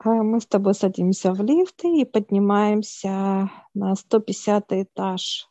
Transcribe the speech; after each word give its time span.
А 0.00 0.10
мы 0.22 0.40
с 0.40 0.46
тобой 0.46 0.74
садимся 0.74 1.32
в 1.32 1.42
лифт 1.42 1.84
и 1.84 2.04
поднимаемся 2.04 3.50
на 3.74 3.96
150 3.96 4.72
этаж 4.72 5.48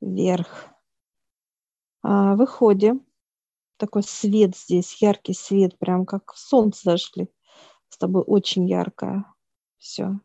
вверх. 0.00 0.68
А, 2.02 2.34
выходим. 2.34 3.06
Такой 3.76 4.02
свет 4.02 4.56
здесь, 4.56 5.00
яркий 5.00 5.32
свет, 5.32 5.78
прям 5.78 6.06
как 6.06 6.34
солнце 6.34 6.90
зашли. 6.90 7.28
С 7.88 7.98
тобой 7.98 8.24
очень 8.26 8.68
ярко. 8.68 9.32
Все. 9.78 10.18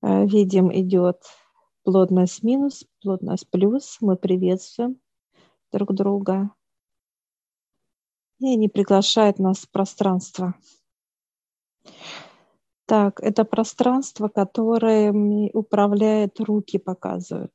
А, 0.00 0.24
видим, 0.24 0.72
идет 0.74 1.22
плотность 1.84 2.42
минус, 2.42 2.84
плотность 3.00 3.48
плюс. 3.48 3.98
Мы 4.00 4.16
приветствуем 4.16 5.00
друг 5.70 5.94
друга. 5.94 6.50
И 8.40 8.54
они 8.54 8.68
приглашают 8.68 9.38
нас 9.38 9.58
в 9.58 9.70
пространство. 9.70 10.54
Так, 12.86 13.20
это 13.20 13.44
пространство, 13.44 14.28
которое 14.28 15.12
управляет 15.52 16.40
руки, 16.40 16.78
показывают. 16.78 17.52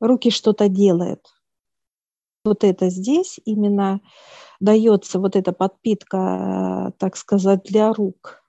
Руки 0.00 0.30
что-то 0.30 0.68
делают. 0.68 1.24
Вот 2.44 2.64
это 2.64 2.88
здесь 2.88 3.38
именно 3.44 4.00
дается 4.58 5.18
вот 5.18 5.36
эта 5.36 5.52
подпитка, 5.52 6.92
так 6.98 7.16
сказать, 7.16 7.62
для 7.64 7.92
рук, 7.92 8.42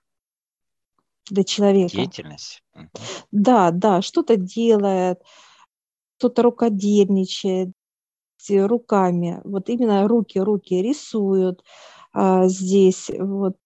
для 1.28 1.44
человека. 1.44 1.96
Деятельность. 1.96 2.62
Да, 3.30 3.70
да, 3.70 4.02
что-то 4.02 4.36
делает, 4.36 5.22
кто-то 6.16 6.42
рукодельничает 6.42 7.70
руками. 8.48 9.40
Вот 9.44 9.68
именно 9.68 10.08
руки, 10.08 10.38
руки 10.38 10.80
рисуют, 10.80 11.62
а, 12.12 12.48
здесь 12.48 13.10
вот 13.18 13.56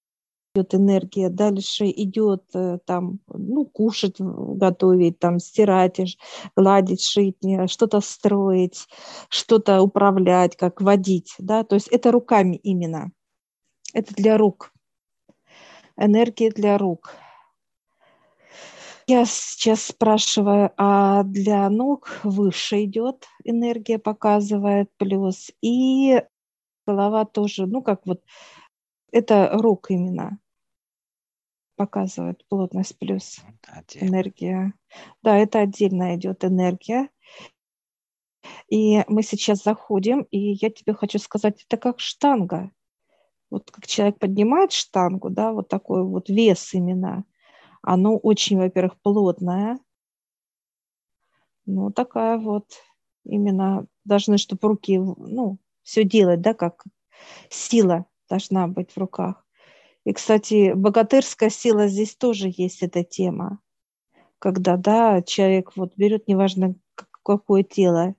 идет 0.54 0.74
энергия, 0.74 1.30
дальше 1.30 1.86
идет 1.86 2.44
э, 2.54 2.78
там, 2.86 3.18
ну, 3.26 3.64
кушать, 3.64 4.16
готовить, 4.20 5.18
там, 5.18 5.40
стирать, 5.40 6.16
гладить, 6.56 7.02
шить, 7.02 7.38
что-то 7.66 8.00
строить, 8.00 8.86
что-то 9.28 9.82
управлять, 9.82 10.56
как 10.56 10.80
водить, 10.80 11.34
да, 11.38 11.64
то 11.64 11.74
есть 11.74 11.88
это 11.88 12.12
руками 12.12 12.54
именно, 12.56 13.10
это 13.92 14.14
для 14.14 14.38
рук, 14.38 14.72
энергия 15.96 16.50
для 16.50 16.78
рук. 16.78 17.14
Я 19.06 19.26
сейчас 19.26 19.82
спрашиваю, 19.82 20.70
а 20.78 21.24
для 21.24 21.68
ног 21.68 22.20
выше 22.22 22.84
идет 22.84 23.26
энергия, 23.42 23.98
показывает 23.98 24.88
плюс, 24.96 25.50
и 25.60 26.22
голова 26.86 27.24
тоже, 27.24 27.66
ну, 27.66 27.82
как 27.82 28.06
вот, 28.06 28.22
это 29.12 29.50
рук 29.52 29.90
именно 29.90 30.38
показывает 31.76 32.46
плотность 32.48 32.98
плюс 32.98 33.40
Отдельно. 33.66 34.08
энергия. 34.08 34.74
Да, 35.22 35.36
это 35.36 35.60
отдельно 35.60 36.14
идет 36.16 36.44
энергия. 36.44 37.08
И 38.68 39.02
мы 39.08 39.22
сейчас 39.22 39.62
заходим, 39.62 40.22
и 40.30 40.38
я 40.38 40.70
тебе 40.70 40.94
хочу 40.94 41.18
сказать, 41.18 41.64
это 41.64 41.76
как 41.76 42.00
штанга. 42.00 42.70
Вот 43.50 43.70
как 43.70 43.86
человек 43.86 44.18
поднимает 44.18 44.72
штангу, 44.72 45.30
да, 45.30 45.52
вот 45.52 45.68
такой 45.68 46.04
вот 46.04 46.28
вес 46.28 46.74
именно. 46.74 47.24
Оно 47.82 48.16
очень, 48.16 48.56
во-первых, 48.56 49.00
плотное. 49.00 49.78
Ну, 51.66 51.90
такая 51.90 52.38
вот 52.38 52.66
именно 53.24 53.86
должны, 54.04 54.38
чтобы 54.38 54.68
руки, 54.68 54.98
ну, 54.98 55.58
все 55.84 56.04
делать, 56.04 56.40
да, 56.40 56.54
как 56.54 56.84
сила 57.50 58.06
должна 58.28 58.66
быть 58.66 58.90
в 58.90 58.98
руках. 58.98 59.46
И, 60.04 60.12
кстати, 60.12 60.72
богатырская 60.74 61.50
сила 61.50 61.86
здесь 61.88 62.16
тоже 62.16 62.50
есть 62.54 62.82
эта 62.82 63.04
тема, 63.04 63.60
когда, 64.38 64.76
да, 64.76 65.22
человек 65.22 65.76
вот 65.76 65.94
берет, 65.96 66.28
неважно 66.28 66.74
какое 67.22 67.62
тело, 67.62 68.14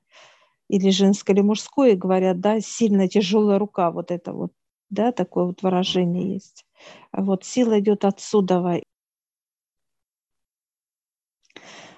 или 0.68 0.90
женское, 0.90 1.34
или 1.34 1.42
мужское, 1.42 1.92
и 1.92 1.96
говорят, 1.96 2.40
да, 2.40 2.60
сильно 2.60 3.08
тяжелая 3.08 3.60
рука, 3.60 3.92
вот 3.92 4.12
это 4.12 4.34
вот, 4.34 4.52
да, 4.90 5.12
такое 5.12 5.46
вот 5.46 5.62
выражение 5.62 6.34
есть. 6.34 6.66
А 7.12 7.22
вот 7.22 7.44
сила 7.46 7.80
идет 7.80 8.06
отсюда. 8.06 8.82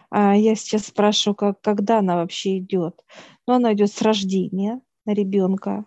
А 0.09 0.35
я 0.35 0.55
сейчас 0.55 0.87
спрашиваю, 0.87 1.35
как, 1.35 1.61
когда 1.61 1.99
она 1.99 2.15
вообще 2.17 2.57
идет. 2.57 3.03
Ну, 3.47 3.53
она 3.53 3.73
идет 3.73 3.91
с 3.91 4.01
рождения 4.01 4.81
на 5.07 5.15
ребенка. 5.15 5.85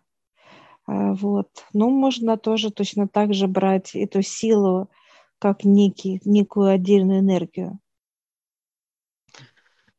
А, 0.86 1.14
вот. 1.14 1.48
Ну, 1.74 1.90
можно 1.90 2.36
тоже 2.38 2.70
точно 2.72 3.08
так 3.08 3.34
же 3.34 3.48
брать 3.48 3.94
эту 3.96 4.22
силу 4.22 4.90
как 5.38 5.64
некий, 5.64 6.20
некую 6.24 6.70
отдельную 6.70 7.20
энергию. 7.20 7.78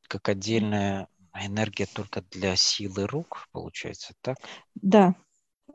Как 0.08 0.30
отдельная 0.30 1.08
энергия 1.34 1.88
только 1.88 2.22
для 2.30 2.56
силы 2.56 3.08
рук, 3.08 3.48
получается, 3.52 4.14
так? 4.22 4.38
Да, 4.76 5.16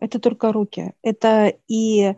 это 0.00 0.18
только 0.20 0.52
руки. 0.52 0.92
Это 1.02 1.54
и 1.68 2.14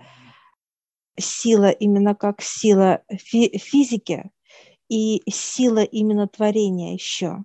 сила 1.19 1.71
именно 1.71 2.15
как 2.15 2.43
сила 2.43 3.03
фи- 3.11 3.59
физики, 3.59 4.31
и 4.89 5.23
сила 5.31 5.85
именно 5.85 6.29
творения 6.29 6.95
еще. 6.95 7.45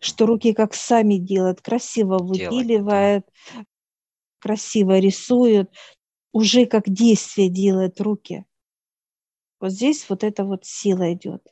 Что 0.00 0.26
руки 0.26 0.52
как 0.54 0.74
сами 0.74 1.16
делают, 1.16 1.60
красиво 1.60 2.18
выпиливают, 2.18 3.26
да 3.54 3.64
красиво 4.40 4.98
рисуют, 4.98 5.70
уже 6.32 6.66
как 6.66 6.88
действие 6.88 7.48
делают 7.48 8.00
руки. 8.00 8.44
Вот 9.60 9.70
здесь 9.70 10.08
вот 10.08 10.24
эта 10.24 10.44
вот 10.44 10.64
сила 10.64 11.12
идет, 11.12 11.46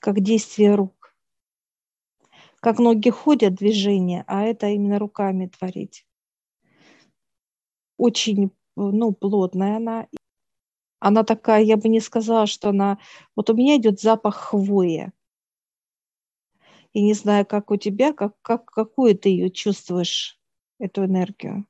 как 0.00 0.20
действие 0.20 0.74
рук. 0.74 1.14
Как 2.60 2.78
ноги 2.78 3.10
ходят, 3.10 3.54
движение, 3.54 4.24
а 4.26 4.42
это 4.42 4.66
именно 4.68 4.98
руками 4.98 5.46
творить. 5.46 6.04
Очень, 7.96 8.50
ну, 8.74 9.12
плотная 9.12 9.76
она. 9.76 10.08
Она 10.98 11.22
такая, 11.22 11.62
я 11.62 11.76
бы 11.76 11.88
не 11.88 12.00
сказала, 12.00 12.46
что 12.46 12.70
она... 12.70 12.98
Вот 13.36 13.50
у 13.50 13.54
меня 13.54 13.76
идет 13.76 14.00
запах 14.00 14.34
хвои. 14.36 15.12
И 16.96 17.02
не 17.02 17.12
знаю, 17.12 17.44
как 17.44 17.70
у 17.70 17.76
тебя, 17.76 18.14
как, 18.14 18.40
как, 18.40 18.64
какую 18.64 19.18
ты 19.18 19.28
ее 19.28 19.50
чувствуешь 19.50 20.40
эту 20.78 21.04
энергию? 21.04 21.66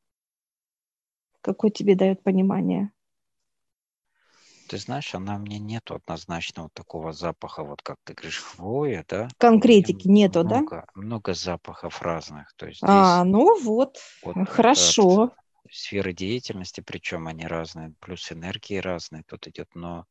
Какое 1.41 1.73
тебе 1.73 1.97
дает 1.97 2.23
понимание? 2.23 2.93
Ты 4.69 4.79
знаешь, 4.79 5.13
она 5.17 5.37
мне 5.39 5.59
нету 5.59 5.97
однозначного 5.97 6.71
такого 6.73 7.13
запаха, 7.13 7.65
вот 7.65 7.83
как 7.83 7.97
ты 8.05 8.15
говоришь, 8.15 8.39
хвоя, 8.57 9.05
да? 9.09 9.27
Конкретики 9.39 10.07
нету, 10.07 10.45
много, 10.45 10.71
да? 10.71 10.87
Много 10.95 11.35
запахов 11.35 12.03
разных. 12.03 12.55
То 12.55 12.69
есть 12.69 12.85
а, 12.85 13.25
ну 13.25 13.61
вот, 13.61 13.99
вот 14.23 14.37
хорошо. 14.49 15.33
Сферы 15.69 16.13
деятельности, 16.13 16.83
причем 16.83 17.27
они 17.27 17.49
разные, 17.49 17.93
плюс 17.99 18.31
энергии 18.31 18.77
разные 18.77 19.25
тут 19.25 19.49
идет, 19.49 19.75
но 19.75 20.07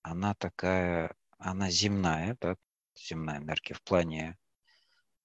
она 0.00 0.32
такая, 0.32 1.14
она 1.36 1.68
земная, 1.68 2.38
да, 2.40 2.56
земная 2.94 3.36
энергия 3.36 3.74
в 3.74 3.82
плане, 3.82 4.38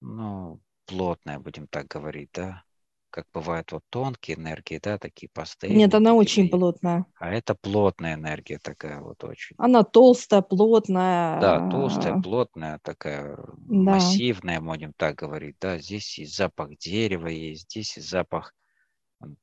ну, 0.02 0.60
плотная, 0.86 1.38
будем 1.38 1.66
так 1.66 1.86
говорить, 1.86 2.30
да, 2.34 2.64
как 3.10 3.26
бывают 3.32 3.72
вот 3.72 3.84
тонкие 3.90 4.36
энергии, 4.36 4.80
да, 4.82 4.98
такие 4.98 5.28
пастельные. 5.32 5.78
Нет, 5.78 5.94
она 5.94 6.14
очень 6.14 6.48
плотная. 6.48 7.06
А 7.18 7.30
это 7.30 7.54
плотная 7.54 8.14
энергия 8.14 8.58
такая 8.58 9.00
вот 9.00 9.22
очень. 9.22 9.54
Она 9.58 9.84
толстая, 9.84 10.42
плотная. 10.42 11.40
Да, 11.40 11.70
толстая, 11.70 12.20
плотная, 12.20 12.80
такая 12.82 13.36
да. 13.36 13.92
массивная, 13.92 14.60
будем 14.60 14.92
так 14.94 15.16
говорить, 15.16 15.56
да. 15.60 15.78
Здесь 15.78 16.18
и 16.18 16.24
запах 16.24 16.76
дерева 16.78 17.28
есть, 17.28 17.70
здесь 17.70 17.96
и 17.98 18.00
запах 18.00 18.54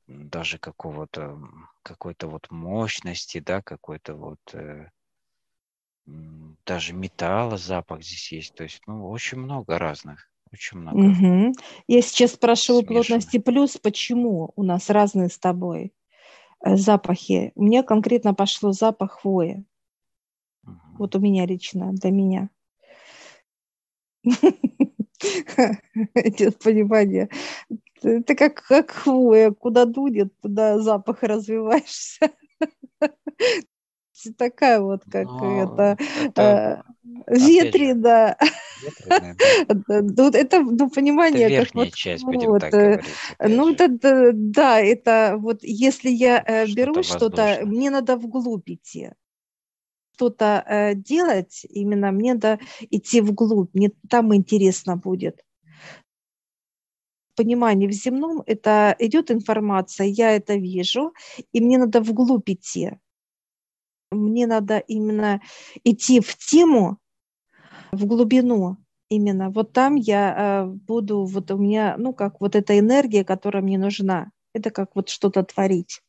даже 0.06 0.58
какого-то, 0.58 1.38
какой-то 1.82 2.28
вот 2.28 2.50
мощности, 2.50 3.38
да, 3.38 3.62
какой-то 3.62 4.14
вот 4.14 4.40
э, 4.52 4.90
даже 6.66 6.92
металла 6.92 7.56
запах 7.56 8.02
здесь 8.02 8.32
есть. 8.32 8.54
То 8.54 8.64
есть, 8.64 8.82
ну, 8.86 9.08
очень 9.08 9.38
много 9.38 9.78
разных. 9.78 10.29
Очень 10.52 10.78
много. 10.78 10.98
Угу. 10.98 11.52
Я 11.86 12.02
сейчас 12.02 12.32
спрашиваю 12.32 12.84
плотности 12.84 13.38
плюс, 13.38 13.78
почему 13.78 14.52
у 14.56 14.62
нас 14.64 14.90
разные 14.90 15.28
с 15.28 15.38
тобой 15.38 15.92
э, 16.64 16.76
запахи. 16.76 17.52
У 17.54 17.62
меня 17.62 17.82
конкретно 17.82 18.34
пошло 18.34 18.72
запах 18.72 19.20
хвои. 19.20 19.64
Угу. 20.64 20.74
Вот 20.98 21.14
у 21.14 21.20
меня 21.20 21.46
лично, 21.46 21.92
для 21.92 22.10
меня. 22.10 22.50
Идет 26.14 26.58
понимание. 26.58 27.28
Это 28.02 28.34
как, 28.34 28.62
как 28.62 28.90
хвоя, 28.90 29.50
куда 29.52 29.84
дудет, 29.84 30.32
туда 30.40 30.78
запах 30.80 31.22
развиваешься. 31.22 32.30
Такая 34.36 34.80
вот, 34.80 35.02
как 35.10 35.26
Но 35.26 35.62
это, 35.62 35.96
это 36.22 36.84
э, 37.26 37.36
ветрена. 37.36 38.36
Тут 40.16 40.34
это, 40.34 40.60
ну, 40.60 40.90
понимание, 40.90 41.44
это 41.44 41.54
верхняя 41.54 41.86
как 41.86 41.94
часть, 41.94 42.24
вот, 42.24 42.34
будем 42.34 42.48
вот, 42.50 42.60
так 42.60 42.72
говорить. 42.72 43.04
Ну, 43.40 43.72
это, 43.72 44.30
да, 44.34 44.80
это 44.80 45.36
вот, 45.38 45.60
если 45.62 46.10
я 46.10 46.42
э, 46.46 46.66
что 46.66 46.76
беру 46.76 47.02
что-то, 47.02 47.60
мне 47.64 47.90
надо 47.90 48.16
вглубь 48.16 48.68
идти 48.68 49.10
что-то 50.16 50.62
э, 50.66 50.94
делать, 50.94 51.64
именно 51.70 52.12
мне 52.12 52.34
надо 52.34 52.58
идти 52.90 53.22
вглубь, 53.22 53.70
мне 53.72 53.90
там 54.10 54.34
интересно 54.34 54.98
будет 54.98 55.42
понимании 57.40 57.86
в 57.86 57.92
земном 57.92 58.42
это 58.44 58.94
идет 58.98 59.30
информация, 59.30 60.06
я 60.06 60.36
это 60.36 60.56
вижу, 60.56 61.14
и 61.54 61.60
мне 61.62 61.78
надо 61.78 62.02
вглубь 62.02 62.50
идти. 62.50 62.98
Мне 64.10 64.46
надо 64.46 64.78
именно 64.78 65.40
идти 65.84 66.20
в 66.20 66.36
тему, 66.36 66.98
в 67.92 68.06
глубину 68.06 68.76
именно. 69.08 69.50
Вот 69.50 69.72
там 69.72 69.94
я 69.96 70.64
э, 70.64 70.66
буду, 70.66 71.24
вот 71.24 71.50
у 71.50 71.58
меня, 71.58 71.96
ну, 71.98 72.12
как 72.12 72.40
вот 72.40 72.56
эта 72.56 72.78
энергия, 72.78 73.24
которая 73.24 73.62
мне 73.62 73.78
нужна. 73.78 74.30
Это 74.52 74.70
как 74.70 74.96
вот 74.96 75.08
что-то 75.08 75.42
творить. 75.44 76.02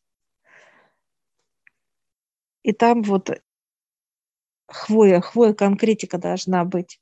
И 2.64 2.74
там 2.74 3.02
вот 3.04 3.30
хвоя, 4.68 5.22
хвоя 5.22 5.54
конкретика 5.54 6.18
должна 6.18 6.64
быть 6.66 7.00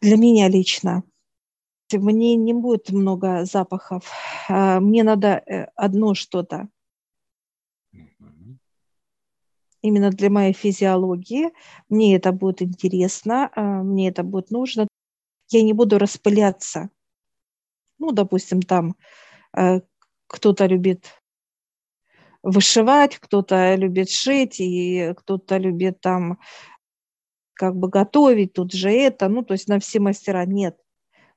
для 0.00 0.16
меня 0.16 0.48
лично 0.48 1.04
мне 1.98 2.36
не 2.36 2.52
будет 2.54 2.90
много 2.90 3.44
запахов. 3.44 4.10
А, 4.48 4.80
мне 4.80 5.02
надо 5.02 5.42
э, 5.46 5.66
одно 5.76 6.14
что-то. 6.14 6.68
Именно 9.82 10.10
для 10.10 10.30
моей 10.30 10.52
физиологии. 10.52 11.50
Мне 11.88 12.16
это 12.16 12.32
будет 12.32 12.62
интересно, 12.62 13.50
а, 13.54 13.82
мне 13.82 14.08
это 14.08 14.22
будет 14.22 14.50
нужно. 14.50 14.88
Я 15.50 15.62
не 15.62 15.72
буду 15.72 15.98
распыляться. 15.98 16.90
Ну, 17.98 18.12
допустим, 18.12 18.62
там 18.62 18.96
э, 19.56 19.80
кто-то 20.28 20.66
любит 20.66 21.22
вышивать, 22.42 23.18
кто-то 23.18 23.74
любит 23.74 24.10
шить, 24.10 24.60
и 24.60 25.12
кто-то 25.16 25.58
любит 25.58 26.00
там 26.00 26.38
как 27.54 27.76
бы 27.76 27.88
готовить, 27.88 28.54
тут 28.54 28.72
же 28.72 28.90
это, 28.90 29.28
ну, 29.28 29.42
то 29.42 29.52
есть 29.52 29.68
на 29.68 29.78
все 29.78 30.00
мастера 30.00 30.44
нет 30.46 30.76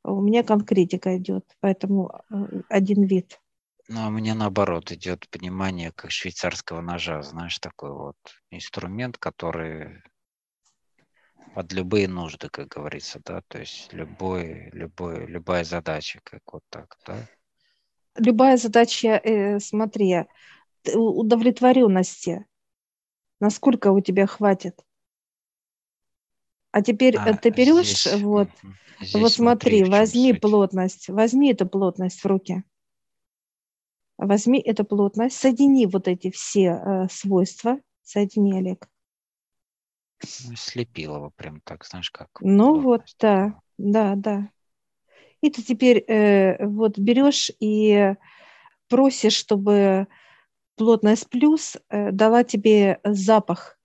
у 0.06 0.22
меня 0.22 0.44
конкретика 0.44 1.18
идет, 1.18 1.46
поэтому 1.60 2.12
э, 2.30 2.62
один 2.70 3.04
вид. 3.04 3.42
Ну, 3.88 4.02
а 4.02 4.10
мне 4.10 4.34
наоборот 4.34 4.92
идет 4.92 5.30
понимание 5.30 5.92
как 5.92 6.10
швейцарского 6.10 6.82
ножа, 6.82 7.22
знаешь, 7.22 7.60
такой 7.60 7.92
вот 7.92 8.18
инструмент, 8.50 9.20
который 9.20 10.02
под 11.54 11.72
любые 11.72 12.08
нужды, 12.08 12.50
как 12.50 12.68
говорится, 12.68 13.22
да, 13.24 13.42
то 13.48 13.60
есть 13.60 13.94
любой, 13.94 14.70
любой, 14.72 15.28
любая 15.28 15.64
задача, 15.64 16.20
как 16.24 16.42
вот 16.52 16.64
так, 16.70 16.98
да. 17.06 17.28
Любая 18.18 18.58
задача, 18.58 19.22
э, 19.24 19.60
смотри, 19.60 20.26
удовлетворенности, 20.94 22.46
насколько 23.40 23.92
у 23.92 24.02
тебя 24.02 24.26
хватит. 24.26 24.84
А 26.72 26.82
теперь 26.82 27.16
а, 27.18 27.34
ты 27.38 27.52
берешь, 27.52 28.04
здесь, 28.04 28.22
вот, 28.22 28.50
здесь 29.00 29.14
вот 29.14 29.32
смотри, 29.32 29.84
возьми 29.84 30.34
суть. 30.34 30.42
плотность, 30.42 31.10
возьми 31.10 31.52
эту 31.52 31.68
плотность 31.68 32.22
в 32.22 32.26
руки. 32.26 32.64
Возьми 34.18 34.60
эту 34.60 34.86
плотность, 34.86 35.38
соедини 35.38 35.86
вот 35.88 36.08
эти 36.08 36.32
все 36.32 36.82
э, 36.82 37.08
свойства, 37.10 37.80
соедини, 38.02 38.58
Олег. 38.58 38.88
Ну, 40.48 40.56
его 40.96 41.32
прям 41.36 41.62
так, 41.62 41.86
знаешь, 41.86 42.10
как. 42.12 42.30
Ну 42.40 42.82
плотность. 42.82 42.86
вот, 42.86 43.02
да, 43.20 43.60
да, 43.78 44.16
да. 44.16 44.50
И 45.42 45.50
ты 45.50 45.62
теперь 45.62 45.98
э, 46.08 46.66
вот 46.66 46.98
берешь 46.98 47.52
и 47.60 48.16
просишь, 48.88 49.36
чтобы 49.36 50.08
плотность 50.76 51.30
плюс 51.30 51.78
э, 51.90 52.12
дала 52.12 52.44
тебе 52.44 53.00
запах 53.04 53.78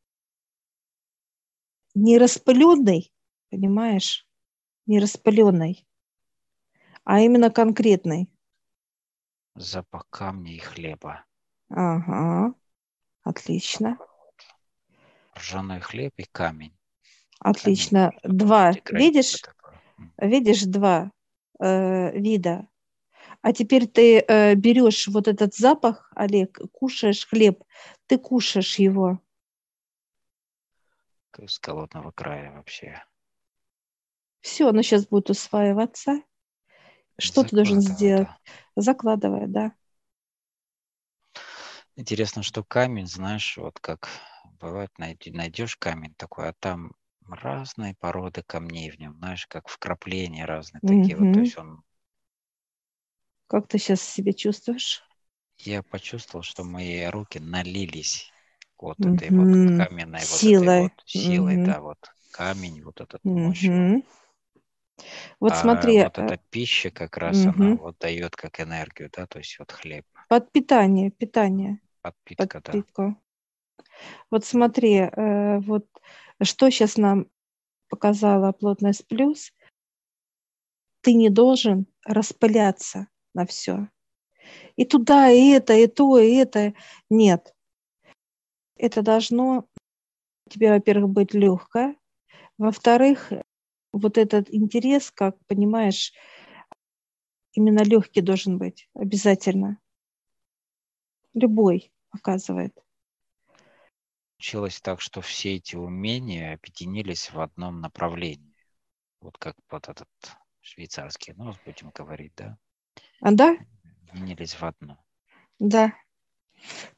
не 1.95 2.19
распыленный, 2.19 3.13
понимаешь, 3.51 4.27
не 4.87 5.01
распыленный, 5.01 5.87
а 7.05 7.21
именно 7.21 7.51
конкретный. 7.51 8.29
Запах 9.61 10.07
камня 10.09 10.55
и 10.55 10.59
хлеба. 10.59 11.25
Ага, 11.69 12.55
отлично. 13.23 13.99
Ржаной 15.37 15.81
хлеб 15.81 16.15
и 16.17 16.25
камень. 16.25 16.77
Отлично. 17.41 18.11
Камень. 18.23 18.39
Два. 18.39 18.73
Видишь? 18.91 19.43
Видишь 20.17 20.63
два 20.63 21.13
э, 21.59 22.19
вида. 22.19 22.69
А 23.43 23.53
теперь 23.53 23.87
ты 23.87 24.21
э, 24.21 24.55
берешь 24.55 25.09
вот 25.09 25.29
этот 25.29 25.55
запах, 25.55 26.11
Олег, 26.17 26.59
кушаешь 26.73 27.27
хлеб, 27.27 27.63
ты 28.07 28.19
кушаешь 28.19 28.79
его 28.79 29.21
с 31.47 31.59
голодного 31.61 32.11
края 32.13 32.53
вообще. 32.53 33.03
Все, 34.41 34.69
оно 34.69 34.83
сейчас 34.83 35.07
будет 35.07 35.31
усваиваться. 35.31 36.23
Что 37.21 37.45
ты 37.45 37.57
должен 37.57 37.81
сделать? 37.81 38.29
Да. 38.29 38.39
Закладывая, 38.77 39.47
да. 39.47 39.73
Интересно, 41.97 42.43
что 42.43 42.65
камень, 42.65 43.07
знаешь, 43.07 43.57
вот 43.57 43.79
как 43.81 44.09
бывает, 44.59 44.91
найдешь 44.99 45.77
камень 45.77 46.15
такой, 46.15 46.49
а 46.49 46.55
там 46.59 46.93
разные 47.29 47.95
породы 47.99 48.43
камней 48.43 48.91
в 48.91 48.99
нем, 48.99 49.17
знаешь, 49.19 49.47
как 49.47 49.69
вкрапления 49.69 50.45
разные 50.45 50.81
такие. 50.81 51.17
Вот, 51.17 51.35
то 51.35 51.41
есть 51.41 51.59
он... 51.59 51.83
Как 53.47 53.69
ты 53.69 53.79
сейчас 53.79 54.01
себя 54.01 54.33
чувствуешь? 54.33 55.03
Я 55.59 55.83
почувствовал, 55.83 56.43
что 56.43 56.65
мои 56.65 57.05
руки 57.07 57.39
налились 57.39 58.33
вот 58.79 58.99
mm-hmm. 58.99 59.15
этой 59.17 59.31
вот 59.31 59.87
каменной 59.87 60.21
силой, 60.21 60.83
вот 60.83 60.93
этой 60.93 60.97
вот 60.97 61.03
силой, 61.05 61.57
mm-hmm. 61.57 61.65
да, 61.67 61.81
вот 61.81 61.99
камень, 62.31 62.83
вот 62.83 63.01
этот 63.01 63.23
мощный. 63.25 64.05
Вот 65.39 65.53
а 65.53 65.57
смотри. 65.57 66.03
Вот 66.03 66.19
эта 66.19 66.39
пища 66.51 66.91
как 66.91 67.17
раз 67.17 67.39
mm-hmm. 67.39 67.55
она 67.57 67.77
вот 67.77 67.99
дает 67.99 68.37
как 68.37 68.61
энергию, 68.61 69.11
да, 69.15 69.27
то 69.27 69.39
есть 69.39 69.59
вот 69.59 69.73
хлеб. 69.73 70.05
Под 70.29 70.51
питание. 70.53 71.11
Подпитка, 72.03 72.61
Подпитку. 72.61 73.17
да. 73.79 73.85
Вот 74.31 74.45
смотри, 74.45 74.97
э, 74.97 75.59
вот 75.61 75.87
что 76.43 76.71
сейчас 76.71 76.97
нам 76.97 77.27
показала 77.89 78.53
плотность 78.53 79.07
плюс, 79.07 79.53
ты 81.03 81.15
не 81.15 81.31
должен 81.31 81.87
распыляться 82.05 83.09
на 83.35 83.47
все. 83.47 83.89
И 84.77 84.85
туда, 84.85 85.31
и 85.31 85.51
это, 85.51 85.75
и 85.75 85.87
то, 85.87 86.19
и 86.19 86.35
это. 86.35 86.75
Нет 87.11 87.55
это 88.81 89.03
должно 89.03 89.67
тебе, 90.49 90.73
во-первых, 90.73 91.11
быть 91.11 91.35
легко, 91.35 91.95
во-вторых, 92.59 93.33
вот 93.93 94.19
этот 94.19 94.53
интерес, 94.53 95.11
как 95.11 95.37
понимаешь, 95.47 96.13
именно 97.53 97.83
легкий 97.83 98.21
должен 98.21 98.59
быть 98.59 98.89
обязательно. 98.95 99.79
Любой 101.35 101.93
оказывает. 102.11 102.75
Получилось 104.37 104.81
так, 104.81 105.01
что 105.01 105.21
все 105.21 105.57
эти 105.57 105.77
умения 105.77 106.55
объединились 106.55 107.31
в 107.31 107.41
одном 107.41 107.81
направлении. 107.81 108.55
Вот 109.21 109.37
как 109.37 109.55
вот 109.71 109.89
этот 109.89 110.09
швейцарский 110.61 111.35
нос, 111.35 111.57
будем 111.65 111.91
говорить, 111.91 112.33
да? 112.37 112.59
А, 113.21 113.33
да? 113.33 113.57
Объединились 114.09 114.55
в 114.55 114.63
одно. 114.63 114.99
Да, 115.59 115.93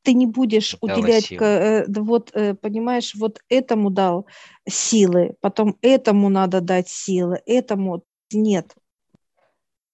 ты 0.02 0.14
не 0.14 0.26
будешь 0.26 0.76
Дала 0.80 0.98
уделять, 0.98 1.26
силы. 1.26 1.44
Э, 1.44 1.84
вот, 1.88 2.30
э, 2.34 2.54
понимаешь, 2.54 3.14
вот 3.14 3.40
этому 3.48 3.90
дал 3.90 4.26
силы, 4.68 5.36
потом 5.40 5.78
этому 5.82 6.28
надо 6.28 6.60
дать 6.60 6.88
силы, 6.88 7.40
этому 7.46 8.04
нет. 8.32 8.74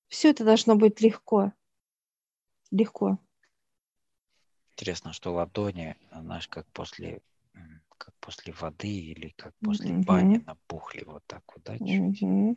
Все 0.09 0.31
это 0.31 0.45
должно 0.45 0.77
быть 0.77 1.01
легко. 1.01 1.53
Легко. 2.71 3.19
Интересно, 4.73 5.13
что 5.13 5.35
ладони, 5.35 5.97
знаешь, 6.13 6.49
как 6.49 6.67
после, 6.69 7.21
как 7.99 8.15
после 8.21 8.53
воды 8.53 8.89
или 8.89 9.31
как 9.37 9.53
после 9.63 9.93
угу. 9.93 10.03
бани 10.05 10.39
набухли 10.47 11.05
вот 11.05 11.25
так 11.27 11.43
вот, 11.55 11.65
да, 11.65 11.77
чуть. 11.79 12.23
Угу. 12.23 12.57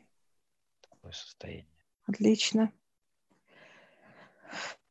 Такое 0.81 1.11
состояние. 1.11 1.65
Отлично. 2.05 2.71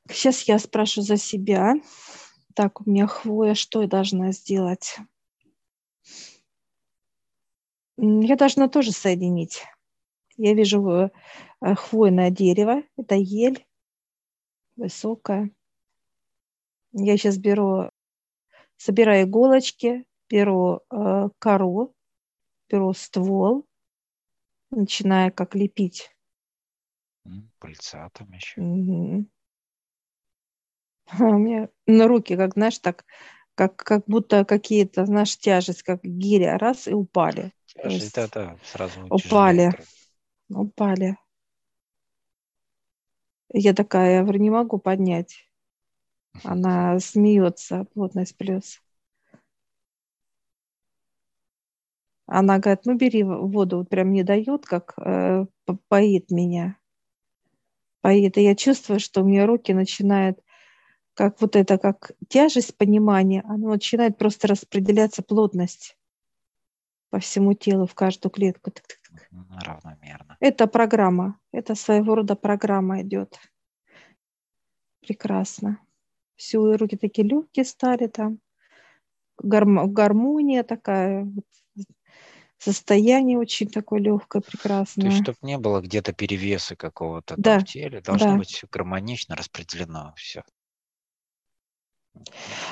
Сейчас 0.09 0.43
я 0.43 0.59
спрошу 0.59 1.03
за 1.03 1.17
себя. 1.17 1.75
Так, 2.55 2.81
у 2.81 2.91
меня 2.91 3.07
хвоя, 3.07 3.55
что 3.55 3.83
я 3.83 3.89
должна 3.89 4.33
сделать? 4.33 4.99
Я 7.97 8.37
должна 8.37 8.69
тоже 8.69 8.93
соединить. 8.93 9.65
Я 10.37 10.55
вижу 10.55 10.89
э, 10.89 11.11
хвойное 11.75 12.31
дерево, 12.31 12.83
это 12.97 13.15
ель, 13.15 13.67
высокая. 14.77 15.51
Я 16.93 17.17
сейчас 17.19 17.37
беру 17.37 17.91
собираю 18.79 19.29
иголочки, 19.29 20.07
беру 20.31 20.81
э, 20.91 21.29
кору, 21.39 21.95
беру 22.71 22.95
ствол, 22.95 23.67
начинаю 24.71 25.33
как 25.33 25.55
лепить. 25.55 26.11
Пыльца 27.59 28.09
там 28.15 28.33
еще. 28.33 28.61
Угу. 28.61 29.27
А 31.19 31.25
у 31.25 31.39
меня 31.39 31.69
на 31.87 32.07
руки, 32.09 32.37
как, 32.37 32.55
знаешь, 32.55 32.79
так, 32.79 33.05
как, 33.55 33.77
как 33.77 34.05
будто 34.07 34.45
какие-то, 34.45 35.07
знаешь, 35.07 35.37
тяжесть, 35.39 35.83
как 35.83 36.01
гиря, 36.03 36.59
раз 36.59 36.87
и 36.89 36.93
упали. 36.93 37.53
Тяжесть, 37.67 38.15
да, 38.15 38.29
да, 38.29 38.57
сразу 38.65 39.01
упали, 39.09 39.73
упали. 40.49 41.17
Я 43.53 43.75
такая, 43.75 44.17
я 44.17 44.23
говорю, 44.23 44.41
не 44.41 44.51
могу 44.51 44.79
поднять. 44.79 45.47
Она 46.45 46.99
смеется, 47.01 47.85
плотность 47.93 48.37
плюс. 48.37 48.81
Она 52.27 52.59
говорит, 52.59 52.85
ну 52.85 52.95
бери 52.95 53.25
воду, 53.25 53.79
вот 53.79 53.89
прям 53.89 54.13
не 54.13 54.23
дает, 54.23 54.65
как 54.65 54.95
э, 55.05 55.47
поит 55.89 56.31
меня. 56.31 56.77
Поит. 58.03 58.39
И 58.39 58.43
я 58.43 58.55
чувствую, 58.55 59.01
что 59.01 59.23
у 59.23 59.25
меня 59.25 59.47
руки 59.47 59.75
начинают, 59.75 60.39
как 61.21 61.39
вот 61.43 61.55
это, 61.55 61.77
как 61.77 62.13
тяжесть 62.29 62.79
понимания, 62.79 63.43
она 63.43 63.69
начинает 63.69 64.17
просто 64.17 64.49
распределяться 64.49 65.23
плотность 65.23 65.99
по 67.11 67.19
всему 67.19 67.53
телу, 67.53 67.85
в 67.85 67.95
каждую 67.95 68.33
клетку. 68.33 68.73
Равномерно. 69.31 70.39
Это 70.41 70.67
программа, 70.67 71.39
это 71.53 71.75
своего 71.75 72.15
рода 72.15 72.37
программа 72.37 73.03
идет. 73.03 73.39
Прекрасно. 75.07 75.79
Все, 76.37 76.59
руки 76.79 76.97
такие 76.97 77.29
легкие 77.29 77.67
стали 77.67 78.07
там. 78.07 78.39
Гарм, 79.37 79.93
гармония 79.93 80.63
такая, 80.63 81.25
вот, 81.25 81.45
состояние 82.57 83.37
очень 83.37 83.69
такое 83.69 84.01
легкое, 84.01 84.41
прекрасное. 84.41 85.05
То 85.05 85.11
есть, 85.11 85.23
чтобы 85.23 85.37
не 85.43 85.59
было 85.59 85.83
где-то 85.83 86.15
перевеса 86.15 86.77
какого-то 86.77 87.35
да. 87.37 87.59
в 87.59 87.67
теле, 87.67 88.01
должно 88.01 88.29
да. 88.29 88.37
быть 88.39 88.49
все 88.49 88.67
гармонично 88.71 89.37
распределено, 89.37 90.15
все. 90.17 90.45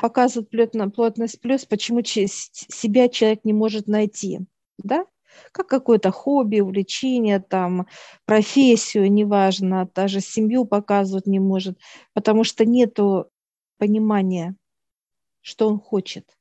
Показывает 0.00 0.50
плотно, 0.50 0.90
плотность 0.90 1.40
плюс, 1.40 1.64
почему 1.64 2.02
себя 2.04 3.08
человек 3.08 3.44
не 3.44 3.52
может 3.52 3.86
найти, 3.86 4.40
да? 4.78 5.06
Как 5.52 5.68
какое-то 5.68 6.10
хобби, 6.10 6.60
увлечение, 6.60 7.38
там, 7.38 7.86
профессию, 8.24 9.10
неважно, 9.12 9.88
даже 9.94 10.20
семью 10.20 10.64
показывать 10.64 11.26
не 11.26 11.38
может, 11.38 11.78
потому 12.12 12.44
что 12.44 12.64
нету 12.64 13.30
понимания, 13.78 14.56
что 15.40 15.68
он 15.68 15.78
хочет. 15.78 16.36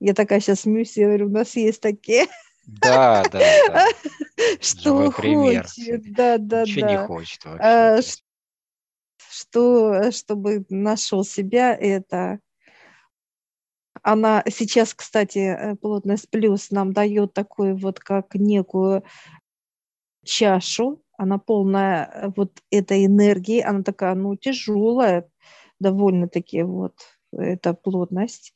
Я 0.00 0.12
такая 0.12 0.40
сейчас 0.40 0.60
смеюсь, 0.60 0.96
я 0.96 1.06
говорю, 1.06 1.26
у 1.26 1.30
нас 1.30 1.56
есть 1.56 1.80
такие. 1.80 2.26
Да, 2.66 3.22
да, 3.30 3.40
да. 3.68 3.88
Что 4.60 5.10
хочет, 5.10 6.12
да, 6.12 6.38
да, 6.38 6.64
да. 6.64 6.64
не 6.66 7.06
хочет 7.06 7.44
вообще. 7.44 8.02
Что, 9.36 10.12
чтобы 10.12 10.64
нашел 10.68 11.24
себя, 11.24 11.74
это 11.74 12.38
она 14.02 14.44
сейчас, 14.48 14.94
кстати, 14.94 15.38
э, 15.38 15.74
плотность 15.74 16.30
плюс 16.30 16.70
нам 16.70 16.92
дает 16.92 17.32
такую 17.32 17.76
вот 17.76 17.98
как 17.98 18.36
некую 18.36 19.02
чашу, 20.24 21.02
она 21.16 21.38
полная 21.38 22.04
э, 22.04 22.28
вот 22.36 22.62
этой 22.70 23.06
энергии, 23.06 23.60
она 23.60 23.82
такая, 23.82 24.14
ну, 24.14 24.36
тяжелая, 24.36 25.28
довольно-таки 25.80 26.62
вот 26.62 26.94
эта 27.32 27.74
плотность. 27.74 28.54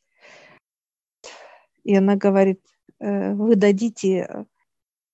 И 1.83 1.97
она 1.97 2.15
говорит, 2.15 2.65
«Э, 3.01 3.33
вы 3.35 3.57
дадите... 3.57 4.47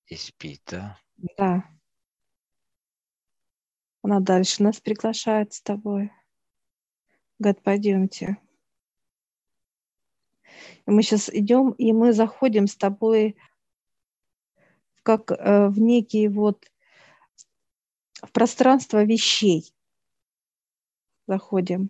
Испить, 0.07 0.61
да? 1.37 1.74
Она 4.05 4.19
дальше 4.19 4.61
нас 4.61 4.79
приглашает 4.79 5.53
с 5.53 5.61
тобой. 5.61 6.11
Говорит, 7.39 7.63
пойдемте. 7.63 8.37
И 10.85 10.91
мы 10.91 11.01
сейчас 11.01 11.27
идем, 11.29 11.71
и 11.71 11.91
мы 11.91 12.13
заходим 12.13 12.67
с 12.67 12.75
тобой 12.75 13.35
как 15.01 15.31
э, 15.31 15.69
в 15.69 15.79
некий 15.79 16.27
вот 16.27 16.65
в 18.21 18.31
пространство 18.31 19.03
вещей. 19.03 19.73
Заходим 21.25 21.89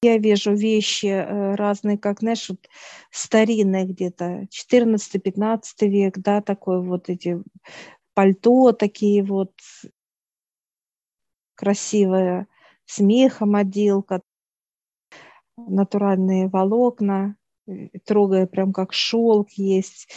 я 0.00 0.16
вижу 0.16 0.54
вещи 0.54 1.06
э, 1.06 1.54
разные, 1.56 1.98
как, 1.98 2.20
знаешь, 2.20 2.48
вот 2.48 2.68
старинные 3.10 3.84
где-то, 3.84 4.46
14-15 4.50 5.62
век, 5.82 6.18
да, 6.18 6.40
такой 6.40 6.82
вот 6.82 7.10
эти 7.10 7.42
пальто 8.14 8.72
такие 8.72 9.22
вот 9.22 9.52
красивые, 11.56 12.46
с 12.84 13.00
мехом 13.00 13.56
отделка, 13.56 14.22
натуральные 15.56 16.48
волокна, 16.48 17.36
э, 17.66 17.88
трогая 18.04 18.46
прям 18.46 18.72
как 18.72 18.92
шелк 18.92 19.50
есть, 19.52 20.08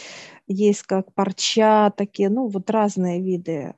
есть 0.46 0.82
как 0.82 1.12
парча 1.14 1.90
такие, 1.90 2.28
ну 2.28 2.48
вот 2.48 2.70
разные 2.70 3.20
виды 3.22 3.74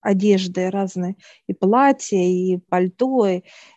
одежды 0.00 0.70
разные, 0.70 1.16
и 1.46 1.54
платья, 1.54 2.18
и 2.18 2.56
пальто, 2.56 3.26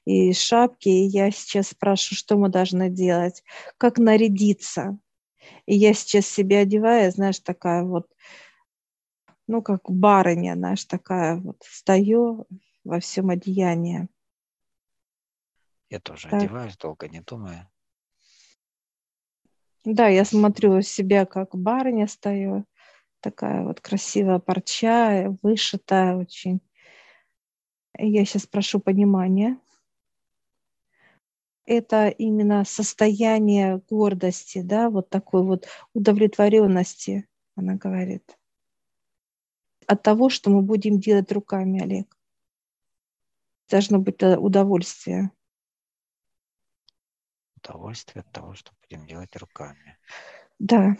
и 0.05 0.33
шапки. 0.33 0.89
И 0.89 1.05
я 1.05 1.31
сейчас 1.31 1.69
спрашиваю, 1.69 2.17
что 2.17 2.37
мы 2.37 2.49
должны 2.49 2.89
делать, 2.89 3.43
как 3.77 3.97
нарядиться. 3.97 4.97
И 5.65 5.75
я 5.75 5.93
сейчас 5.93 6.27
себя 6.27 6.59
одеваю, 6.59 7.11
знаешь, 7.11 7.39
такая 7.39 7.83
вот, 7.83 8.07
ну, 9.47 9.61
как 9.61 9.89
барыня, 9.89 10.53
знаешь, 10.55 10.85
такая 10.85 11.37
вот, 11.37 11.57
стою 11.61 12.45
во 12.83 12.99
всем 12.99 13.29
одеянии. 13.29 14.07
Я 15.89 15.99
тоже 15.99 16.29
так. 16.29 16.41
одеваюсь, 16.41 16.77
долго 16.77 17.07
не 17.07 17.21
думаю. 17.21 17.67
Да, 19.83 20.07
я 20.07 20.25
смотрю 20.25 20.81
себя 20.81 21.25
как 21.25 21.55
барыня 21.55 22.07
стою 22.07 22.65
такая 23.21 23.63
вот 23.63 23.79
красивая 23.79 24.39
парча, 24.39 25.37
вышитая 25.41 26.17
очень. 26.17 26.59
Я 27.97 28.25
сейчас 28.25 28.47
прошу 28.47 28.79
понимания. 28.79 29.59
Это 31.65 32.09
именно 32.09 32.65
состояние 32.65 33.81
гордости, 33.89 34.61
да, 34.61 34.89
вот 34.89 35.09
такой 35.09 35.43
вот 35.43 35.67
удовлетворенности, 35.93 37.29
она 37.55 37.75
говорит, 37.75 38.37
от 39.85 40.01
того, 40.01 40.29
что 40.29 40.49
мы 40.49 40.63
будем 40.63 40.99
делать 40.99 41.31
руками, 41.31 41.81
Олег. 41.81 42.17
Должно 43.71 43.99
быть 43.99 44.21
э, 44.21 44.37
удовольствие. 44.37 45.31
Удовольствие 47.55 48.19
от 48.21 48.31
того, 48.33 48.53
что 48.53 48.73
будем 48.81 49.07
делать 49.07 49.33
руками. 49.37 49.97
Да. 50.59 50.97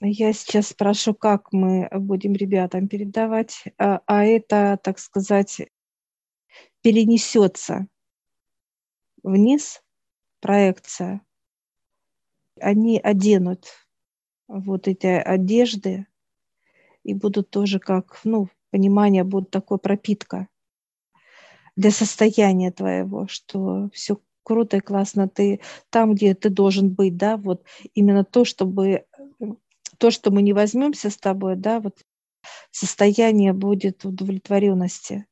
Я 0.00 0.34
сейчас 0.34 0.68
спрошу, 0.68 1.14
как 1.14 1.50
мы 1.52 1.88
будем 1.90 2.34
ребятам 2.34 2.88
передавать, 2.88 3.64
а, 3.78 4.02
а 4.06 4.24
это, 4.24 4.78
так 4.82 4.98
сказать, 4.98 5.62
перенесется 6.82 7.86
вниз, 9.22 9.82
проекция. 10.40 11.22
Они 12.60 12.98
оденут 12.98 13.66
вот 14.46 14.88
эти 14.88 15.06
одежды 15.06 16.06
и 17.02 17.14
будут 17.14 17.48
тоже 17.48 17.78
как, 17.78 18.20
ну, 18.24 18.50
понимание, 18.70 19.24
будет 19.24 19.50
такой 19.50 19.78
пропитка 19.78 20.49
для 21.80 21.90
состояния 21.90 22.70
твоего, 22.70 23.26
что 23.26 23.88
все 23.94 24.20
круто 24.42 24.76
и 24.76 24.80
классно, 24.80 25.28
ты 25.28 25.60
там, 25.88 26.14
где 26.14 26.34
ты 26.34 26.50
должен 26.50 26.90
быть, 26.90 27.16
да, 27.16 27.38
вот 27.38 27.64
именно 27.94 28.22
то, 28.22 28.44
чтобы 28.44 29.06
то, 29.96 30.10
что 30.10 30.30
мы 30.30 30.42
не 30.42 30.52
возьмемся 30.52 31.08
с 31.08 31.16
тобой, 31.16 31.56
да, 31.56 31.80
вот 31.80 32.04
состояние 32.70 33.54
будет 33.54 34.04
удовлетворенности. 34.04 35.26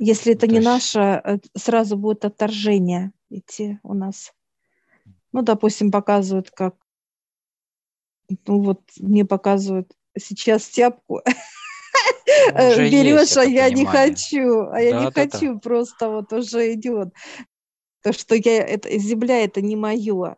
Если 0.00 0.32
это 0.32 0.48
не 0.48 0.58
наше, 0.58 0.98
э, 0.98 1.38
сразу 1.56 1.96
будет 1.96 2.24
отторжение 2.24 3.12
идти 3.30 3.78
у 3.84 3.94
нас. 3.94 4.32
Ну, 5.30 5.42
допустим, 5.42 5.92
показывают, 5.92 6.50
как, 6.50 6.74
ну 8.46 8.60
вот 8.60 8.82
мне 8.98 9.24
показывают 9.24 9.92
сейчас 10.18 10.68
тяпку, 10.68 11.20
берешь, 12.90 13.36
а 13.36 13.44
я 13.44 13.70
не 13.70 13.84
хочу, 13.84 14.68
а 14.70 14.80
я 14.80 15.00
не 15.00 15.10
хочу, 15.10 15.58
просто 15.58 16.10
вот 16.10 16.32
уже 16.32 16.74
идет. 16.74 17.08
То, 18.02 18.12
что 18.12 18.34
я, 18.34 18.62
это, 18.62 18.98
земля 18.98 19.44
это 19.44 19.62
не 19.62 19.76
мое. 19.76 20.36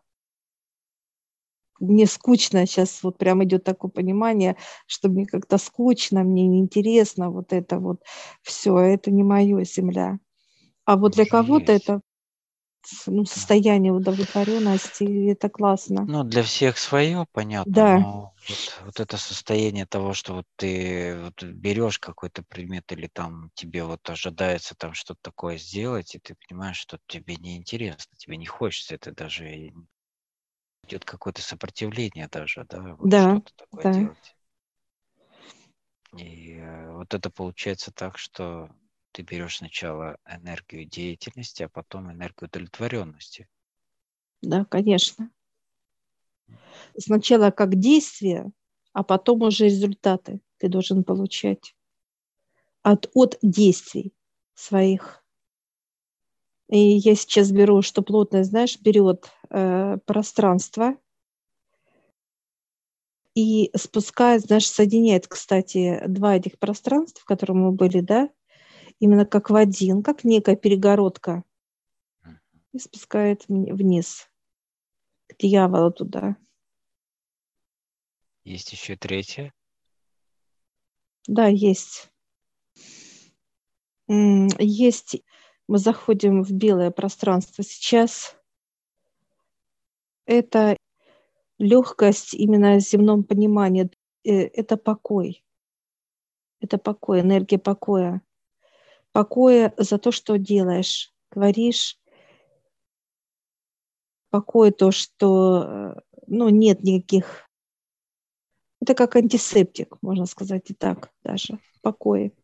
мне 1.81 2.07
скучно 2.07 2.67
сейчас, 2.67 3.03
вот 3.03 3.19
прям 3.19 3.45
идет 3.45 3.65
такое 3.65 3.91
понимание, 3.91 4.57
что 4.87 5.09
мне 5.09 5.27
как-то 5.27 5.59
скучно, 5.59 6.23
мне 6.23 6.47
неинтересно 6.47 7.31
вот 7.31 7.53
это 7.53 7.79
вот 7.79 8.03
все, 8.43 8.79
это 8.79 9.11
не 9.11 9.23
моя 9.23 9.63
земля. 9.65 10.19
А 10.85 10.97
вот 10.97 11.13
для 11.13 11.27
кого-то 11.27 11.73
это 11.73 12.01
ну, 13.07 13.25
состояние 13.25 13.93
удовлетворенности, 13.93 15.31
это 15.31 15.49
классно. 15.49 16.07
Ну, 16.09 16.25
для 16.25 16.43
всех 16.43 16.78
свое, 16.78 17.26
понятно, 17.33 17.73
да. 17.73 17.99
но 17.99 18.35
вот, 18.49 18.83
вот 18.85 19.00
это 19.00 19.16
состояние 19.16 19.87
того, 19.87 20.14
что 20.14 20.35
вот 20.35 20.47
ты 20.57 21.19
вот 21.21 21.43
берешь 21.43 21.99
какой-то 21.99 22.43
предмет 22.45 22.90
или 22.93 23.09
там 23.09 23.50
тебе 23.55 23.85
вот 23.85 24.09
ожидается 24.09 24.75
там 24.76 24.95
что-то 24.95 25.21
такое 25.23 25.59
сделать, 25.59 26.14
и 26.14 26.19
ты 26.19 26.37
понимаешь, 26.49 26.76
что 26.76 26.99
тебе 27.07 27.37
неинтересно, 27.37 28.16
тебе 28.16 28.37
не 28.37 28.47
хочется 28.47 28.95
это 28.95 29.12
даже, 29.12 29.73
идет 30.85 31.05
какое-то 31.05 31.43
сопротивление 31.43 32.28
даже, 32.28 32.64
да, 32.69 32.95
вот 32.95 33.11
да, 33.11 33.37
что-то 33.37 33.52
такое 33.57 33.85
да. 33.85 33.93
делать. 33.93 34.37
И 36.16 36.55
э, 36.55 36.93
вот 36.93 37.12
это 37.14 37.31
получается 37.31 37.93
так, 37.93 38.16
что 38.16 38.71
ты 39.16 39.23
берешь 39.23 39.56
сначала 39.56 40.18
энергию 40.26 40.85
деятельности, 40.85 41.62
а 41.62 41.70
потом 41.70 42.12
энергию 42.12 42.50
удовлетворенности. 42.50 43.49
Да, 44.42 44.66
конечно. 44.66 45.30
Сначала 46.99 47.50
как 47.50 47.76
действие, 47.76 48.52
а 48.92 49.02
потом 49.02 49.40
уже 49.40 49.64
результаты 49.64 50.40
ты 50.58 50.68
должен 50.68 51.02
получать 51.02 51.75
от, 52.82 53.11
от 53.14 53.38
действий 53.40 54.12
своих. 54.52 55.25
И 56.68 56.78
я 56.78 57.14
сейчас 57.14 57.50
беру, 57.52 57.80
что 57.80 58.02
плотность, 58.02 58.50
знаешь, 58.50 58.78
берет 58.78 59.30
э, 59.49 59.96
пространство 60.04 60.94
и 63.35 63.70
спускает, 63.75 64.42
знаешь, 64.42 64.68
соединяет, 64.68 65.26
кстати, 65.26 66.02
два 66.06 66.37
этих 66.37 66.58
пространства, 66.58 67.23
в 67.23 67.25
котором 67.25 67.62
мы 67.62 67.73
были, 67.73 68.00
да, 68.00 68.28
именно 68.99 69.26
как 69.26 69.50
в 69.50 69.55
один, 69.55 70.03
как 70.03 70.25
некая 70.25 70.57
перегородка, 70.57 71.45
и 72.73 72.79
спускает 72.79 73.45
вниз, 73.49 74.29
к 75.29 75.37
дьяволу 75.38 75.93
туда. 75.93 76.37
Есть 78.45 78.73
еще 78.73 78.97
третье? 78.97 79.53
Да, 81.26 81.47
есть. 81.47 82.11
Есть. 84.09 85.23
Мы 85.67 85.79
заходим 85.79 86.45
в 86.45 86.53
белое 86.53 86.93
пространство 86.93 87.65
сейчас. 87.65 88.37
Это 90.26 90.76
легкость 91.59 92.35
именно 92.35 92.76
в 92.76 92.81
земном 92.81 93.25
понимании. 93.25 93.91
Э, 94.23 94.31
это 94.31 94.76
покой. 94.76 95.45
Это 96.61 96.79
покой, 96.79 97.21
энергия 97.21 97.59
покоя 97.59 98.23
покоя 99.16 99.73
за 99.78 99.96
то, 99.96 100.12
что 100.12 100.37
делаешь, 100.37 101.11
говоришь, 101.30 101.99
покой 104.28 104.73
то, 104.73 104.90
что 104.90 105.94
э, 105.96 106.00
ну, 106.26 106.50
нет 106.50 106.82
никаких... 106.82 107.49
Это 108.82 108.94
как 108.94 109.16
антисептик, 109.16 109.96
можно 110.02 110.26
сказать 110.26 110.70
и 110.70 110.75
так 110.75 111.11
даже, 111.25 111.58
покой. 111.80 112.35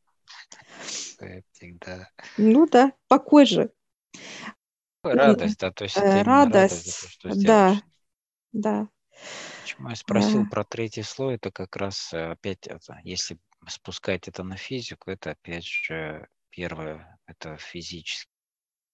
Септик, 0.87 1.79
да. 1.85 2.09
Ну 2.39 2.67
да, 2.67 2.95
покой 3.07 3.45
же. 3.45 3.71
Радость, 5.03 5.59
да, 5.59 5.73
то 5.73 5.85
есть 5.85 5.99
это 5.99 6.07
э, 6.07 6.23
радость, 6.23 6.25
радость 6.25 7.19
то, 7.21 7.31
что 7.33 7.45
да, 7.45 7.83
да. 8.53 8.89
Почему 9.61 9.91
я 9.91 9.97
спросил 9.97 10.45
да. 10.45 10.49
про 10.51 10.65
третий 10.65 11.03
слой, 11.03 11.35
это 11.35 11.53
как 11.53 11.77
раз 11.77 12.15
э, 12.15 12.31
опять, 12.31 12.67
если 13.05 13.39
спускать 13.69 14.27
это 14.27 14.43
на 14.43 14.57
физику, 14.57 15.11
это 15.11 15.33
опять 15.33 15.67
же 15.67 16.29
Первое– 16.53 17.19
это 17.27 17.57
физически, 17.57 18.31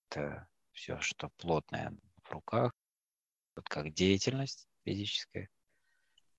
это 0.08 0.46
все, 0.70 1.00
что 1.00 1.28
плотное 1.38 1.92
в 2.22 2.30
руках, 2.30 2.72
вот 3.56 3.68
как 3.68 3.92
деятельность 3.92 4.68
физическая. 4.84 5.48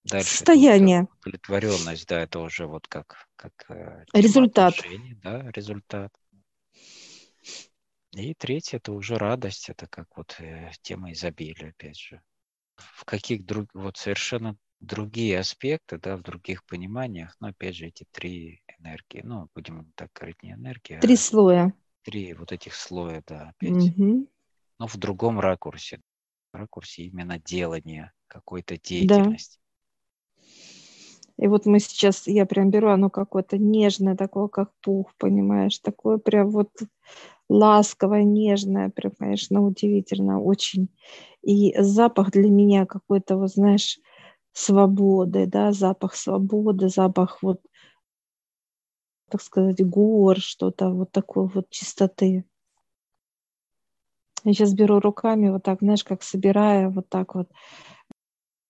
Дальше 0.05 0.29
Состояние. 0.29 1.07
Удовлетворенность, 1.19 2.07
да, 2.07 2.21
это 2.21 2.39
уже 2.39 2.67
вот 2.67 2.87
как, 2.87 3.27
как 3.35 3.51
э, 3.69 4.05
результат. 4.13 4.75
Да, 5.21 5.51
результат. 5.51 6.13
И 8.11 8.33
третье– 8.33 8.77
это 8.79 8.93
уже 8.93 9.15
радость, 9.15 9.69
это 9.69 9.87
как 9.87 10.07
вот 10.15 10.37
э, 10.39 10.71
тема 10.81 11.11
изобилия, 11.11 11.71
опять 11.71 11.99
же. 11.99 12.21
В 12.77 13.03
каких 13.03 13.45
друг, 13.45 13.69
вот 13.73 13.97
совершенно 13.97 14.55
другие 14.79 15.37
аспекты, 15.37 15.97
да, 15.97 16.15
в 16.15 16.21
других 16.21 16.63
пониманиях, 16.63 17.35
но 17.41 17.49
опять 17.49 17.75
же 17.75 17.87
эти 17.87 18.05
три 18.09 18.63
энергии, 18.79 19.21
ну, 19.23 19.47
будем 19.55 19.91
так 19.95 20.09
говорить, 20.13 20.41
не 20.43 20.51
энергия, 20.51 20.99
Три 20.99 21.13
а 21.13 21.17
слоя. 21.17 21.73
Три 22.03 22.33
вот 22.33 22.51
этих 22.51 22.75
слоя, 22.75 23.23
да, 23.27 23.49
опять. 23.49 23.97
Угу. 23.97 24.27
Но 24.79 24.87
в 24.87 24.97
другом 24.97 25.39
ракурсе. 25.39 26.01
В 26.51 26.57
ракурсе 26.57 27.03
именно 27.03 27.39
делания 27.39 28.13
какой-то 28.27 28.77
деятельности. 28.77 29.59
Да. 29.59 29.69
И 31.39 31.47
вот 31.47 31.65
мы 31.65 31.79
сейчас, 31.79 32.27
я 32.27 32.45
прям 32.45 32.69
беру, 32.69 32.89
оно 32.89 33.09
какое-то 33.09 33.57
нежное, 33.57 34.17
такое, 34.17 34.49
как 34.49 34.71
пух, 34.81 35.13
понимаешь, 35.17 35.79
такое 35.79 36.17
прям 36.17 36.49
вот 36.49 36.69
ласковое, 37.49 38.23
нежное, 38.23 38.89
прям, 38.89 39.13
конечно, 39.17 39.61
удивительно 39.61 40.41
очень. 40.41 40.89
И 41.41 41.73
запах 41.81 42.31
для 42.31 42.49
меня 42.49 42.85
какой-то, 42.85 43.37
вот 43.37 43.51
знаешь, 43.51 43.99
свободы, 44.51 45.45
да, 45.45 45.71
запах 45.71 46.15
свободы, 46.15 46.89
запах 46.89 47.41
вот, 47.41 47.61
так 49.29 49.41
сказать, 49.41 49.85
гор, 49.87 50.39
что-то 50.39 50.89
вот 50.91 51.11
такой 51.11 51.47
вот 51.47 51.69
чистоты. 51.69 52.45
Я 54.43 54.53
сейчас 54.53 54.73
беру 54.73 54.99
руками 54.99 55.49
вот 55.49 55.63
так, 55.63 55.79
знаешь, 55.81 56.03
как 56.03 56.23
собирая 56.23 56.89
вот 56.89 57.09
так 57.09 57.35
вот. 57.35 57.49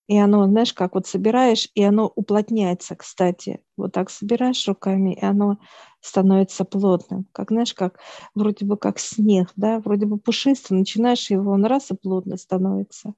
И 0.07 0.17
оно, 0.17 0.45
знаешь, 0.47 0.73
как 0.73 0.95
вот 0.95 1.05
собираешь, 1.07 1.69
и 1.75 1.83
оно 1.83 2.11
уплотняется, 2.15 2.95
кстати. 2.95 3.61
Вот 3.77 3.91
так 3.93 4.09
собираешь 4.09 4.67
руками, 4.67 5.13
и 5.13 5.23
оно 5.23 5.59
становится 6.01 6.65
плотным. 6.65 7.27
Как, 7.31 7.51
знаешь, 7.51 7.75
как 7.75 7.99
вроде 8.33 8.65
бы 8.65 8.75
как 8.77 8.97
снег, 8.99 9.51
да, 9.55 9.79
вроде 9.79 10.07
бы 10.07 10.17
пушистый, 10.17 10.77
начинаешь 10.77 11.29
его, 11.29 11.51
он 11.51 11.63
раз 11.65 11.91
и 11.91 11.95
плотно 11.95 12.37
становится. 12.37 13.13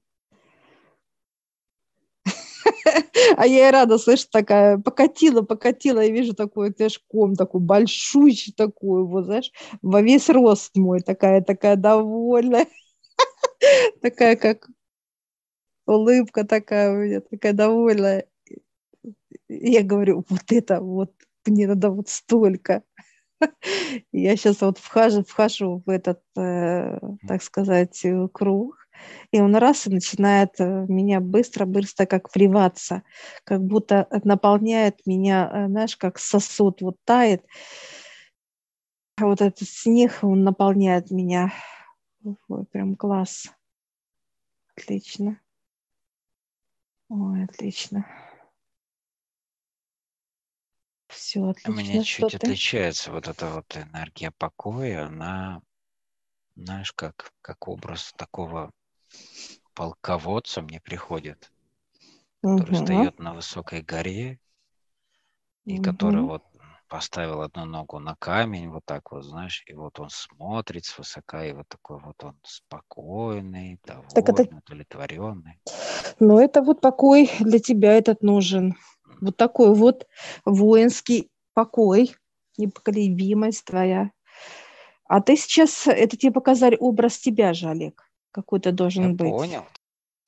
А 3.38 3.46
я 3.48 3.70
и 3.70 3.72
рада, 3.72 3.98
слышь, 3.98 4.26
такая, 4.26 4.78
покатила, 4.78 5.42
покатила, 5.42 6.04
и 6.04 6.12
вижу 6.12 6.34
такой, 6.34 6.72
знаешь, 6.76 7.00
ком 7.08 7.36
такой 7.36 7.62
большущий 7.62 8.54
такой, 8.54 9.04
вот, 9.06 9.26
знаешь, 9.26 9.52
во 9.82 10.02
весь 10.02 10.30
рост 10.30 10.76
мой, 10.76 11.02
такая, 11.02 11.42
такая 11.42 11.76
довольная, 11.76 12.68
такая, 14.02 14.36
как 14.36 14.68
улыбка 15.86 16.44
такая 16.46 16.92
у 16.92 16.98
меня, 16.98 17.22
такая 17.22 17.54
довольная. 17.54 18.26
Я 19.48 19.84
говорю, 19.84 20.26
вот 20.30 20.52
это 20.52 20.82
вот, 20.82 21.14
мне 21.46 21.68
надо 21.68 21.90
вот 21.90 22.10
столько. 22.10 22.84
Я 24.12 24.36
сейчас 24.36 24.62
вот 24.62 24.78
вхожу, 24.78 25.24
вхожу 25.24 25.84
в 25.86 25.90
этот, 25.90 26.22
э, 26.38 27.00
так 27.28 27.44
сказать, 27.44 28.04
круг, 28.34 28.81
и 29.32 29.40
он 29.40 29.56
раз 29.56 29.88
и 29.88 29.90
начинает 29.90 30.60
э, 30.60 30.86
меня 30.88 31.20
быстро-быстро 31.20 32.06
как 32.06 32.34
вливаться, 32.36 33.04
как 33.44 33.64
будто 33.64 34.08
наполняет 34.24 35.06
меня, 35.06 35.50
э, 35.52 35.68
знаешь, 35.68 35.98
как 35.98 36.20
сосуд 36.20 36.82
вот 36.82 36.98
тает. 37.06 37.46
А 39.18 39.26
вот 39.26 39.42
этот 39.42 39.68
снег, 39.68 40.20
он 40.24 40.44
наполняет 40.44 41.12
меня. 41.12 41.54
Ой, 42.48 42.66
прям 42.66 42.96
класс. 42.96 43.48
Отлично. 44.76 45.40
Ой, 47.10 47.44
отлично. 47.44 48.06
Все 51.08 51.46
отлично. 51.46 51.72
У 51.72 51.76
меня 51.76 52.04
чуть 52.04 52.34
отличается 52.34 53.12
вот 53.12 53.28
эта 53.28 53.50
вот 53.50 53.76
энергия 53.76 54.32
покоя, 54.32 55.08
она, 55.08 55.62
знаешь, 56.56 56.94
как, 56.94 57.32
как 57.42 57.68
образ 57.68 58.14
такого 58.16 58.72
полководца 59.74 60.62
мне 60.62 60.80
приходит, 60.80 61.52
который 62.42 62.78
угу. 62.78 62.86
стоит 62.86 63.20
на 63.20 63.34
высокой 63.34 63.82
горе 63.82 64.40
и 65.66 65.76
угу. 65.76 65.84
который 65.84 66.22
вот 66.22 66.44
поставил 66.88 67.42
одну 67.42 67.64
ногу 67.64 68.00
на 68.00 68.16
камень, 68.16 68.70
вот 68.70 68.84
так 68.84 69.14
вот, 69.14 69.24
знаешь, 69.24 69.64
и 69.66 69.74
вот 69.74 69.98
он 70.02 70.10
смотрит 70.10 70.84
свысока, 70.84 71.46
и 71.46 71.54
вот 71.54 71.66
такой 71.70 72.02
вот 72.02 72.22
он 72.22 72.38
спокойный, 72.44 73.80
довольный, 73.86 74.10
так 74.14 74.28
это... 74.28 74.44
удовлетворенный. 74.44 75.62
Ну, 76.20 76.38
это 76.38 76.62
вот 76.62 76.82
покой 76.82 77.32
для 77.40 77.60
тебя 77.60 77.94
этот 77.94 78.22
нужен. 78.22 78.76
Вот 79.22 79.38
такой 79.38 79.74
вот 79.74 80.06
воинский 80.44 81.32
покой, 81.54 82.14
непоколебимость 82.58 83.64
твоя. 83.64 84.12
А 85.06 85.22
ты 85.22 85.38
сейчас, 85.38 85.88
это 85.88 86.18
тебе 86.18 86.34
показали 86.34 86.76
образ 86.78 87.20
тебя 87.20 87.54
же, 87.54 87.70
Олег 87.70 88.11
какой-то 88.32 88.72
должен 88.72 89.04
Я 89.04 89.10
быть. 89.16 89.60
понял. 89.60 89.68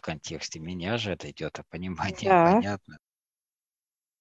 контексте 0.01 0.59
меня 0.59 0.97
же 0.97 1.11
это 1.13 1.31
идет, 1.31 1.59
а 1.59 1.63
понимание 1.69 2.13
Да. 2.29 2.43
понятно, 2.43 2.97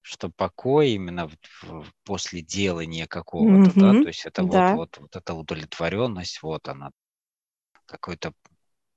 что 0.03 0.29
покой 0.31 0.91
именно 0.91 1.29
в- 1.29 1.37
в- 1.63 1.93
после 2.05 2.43
делания 2.43 3.07
какого-то, 3.07 3.73
да, 3.75 3.95
Мгм. 3.95 4.03
то 4.03 4.09
есть 4.09 4.27
это 4.27 4.45
вот, 4.45 4.71
Да. 4.71 4.73
вот, 4.73 4.99
вот 4.99 5.15
эта 5.17 5.35
удовлетворенность, 5.35 6.43
вот 6.43 6.69
она, 6.69 6.91
какой-то 7.87 8.33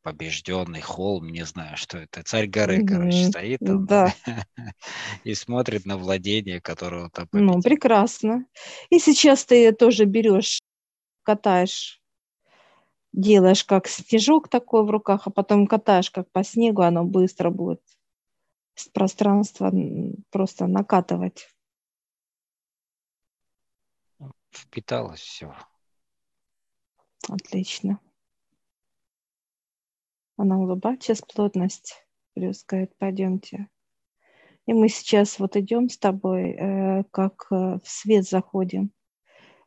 побежденный 0.04 0.82
холм, 0.82 1.30
не 1.30 1.46
знаю, 1.46 1.78
что 1.78 2.00
это, 2.00 2.24
царь 2.24 2.48
горы, 2.48 2.84
короче, 2.86 3.24
Мгм. 3.24 3.26
стоит 3.26 3.62
там 3.64 3.88
Да. 3.88 4.14
и 5.24 5.34
смотрит 5.36 5.86
на 5.86 5.98
владение, 5.98 6.62
которого 6.62 7.10
там 7.12 7.28
Ну, 7.32 7.62
прекрасно. 7.62 8.46
И 8.90 9.00
сейчас 9.00 9.46
ты 9.46 9.72
тоже 9.74 10.06
берешь, 10.06 10.60
катаешь, 11.24 12.02
делаешь 13.16 13.64
как 13.64 13.88
снежок 13.88 14.50
такой 14.50 14.86
в 14.86 14.90
руках, 14.90 15.26
а 15.26 15.30
потом 15.30 15.68
катаешь 15.68 16.12
как 16.12 16.30
по 16.32 16.44
снегу, 16.44 16.82
оно 16.82 17.06
быстро 17.06 17.50
будет 17.50 17.82
с 18.76 18.90
пространства 18.90 19.72
просто 20.32 20.68
накатывать. 20.68 21.48
Впиталось 24.52 25.22
все. 25.22 25.56
Отлично. 27.30 28.00
Она 30.38 30.58
улыбается, 30.58 31.08
сейчас 31.08 31.22
плотность 31.22 32.06
плюс 32.34 32.64
говорит, 32.66 32.92
пойдемте. 32.98 33.70
И 34.68 34.74
мы 34.74 34.90
сейчас 34.90 35.40
вот 35.40 35.56
идем 35.56 35.90
с 35.90 35.98
тобой, 35.98 36.52
э, 36.52 37.04
как 37.12 37.48
э, 37.52 37.80
в 37.82 37.84
свет 37.86 38.28
заходим. 38.28 38.92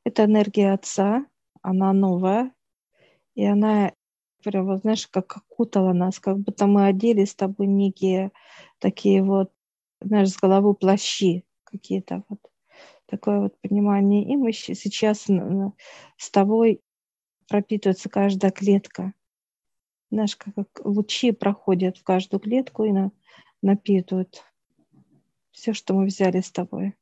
Это 0.04 0.24
энергия 0.24 0.72
Отца, 0.72 1.26
она 1.62 1.92
новая, 1.92 2.52
и 3.38 3.44
она 3.44 3.92
прям, 4.42 4.66
вот 4.66 4.80
знаешь, 4.80 5.06
как 5.06 5.36
окутала 5.36 5.92
нас, 5.92 6.18
как 6.18 6.40
будто 6.40 6.66
мы 6.66 6.86
одели 6.86 7.24
с 7.24 7.36
тобой 7.36 7.68
некие 7.68 8.32
такие 8.80 9.22
вот, 9.22 9.52
знаешь, 10.00 10.30
с 10.30 10.36
головы 10.36 10.74
плащи 10.74 11.44
какие-то 11.62 12.24
вот. 12.28 12.40
Такое 13.06 13.40
вот 13.40 13.60
понимание. 13.60 14.24
И 14.24 14.36
мы 14.36 14.52
сейчас 14.52 15.28
с 16.16 16.30
тобой 16.30 16.82
пропитывается 17.48 18.08
каждая 18.08 18.50
клетка. 18.50 19.14
Знаешь, 20.10 20.34
как 20.34 20.66
лучи 20.84 21.30
проходят 21.30 21.96
в 21.96 22.02
каждую 22.02 22.40
клетку 22.40 22.82
и 22.82 22.90
на, 22.90 23.12
напитывают 23.62 24.42
все, 25.52 25.72
что 25.74 25.94
мы 25.94 26.06
взяли 26.06 26.40
с 26.40 26.50
тобой. 26.50 26.97